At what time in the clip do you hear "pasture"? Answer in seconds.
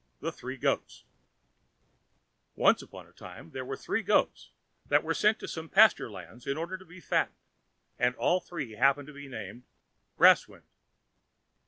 5.69-6.09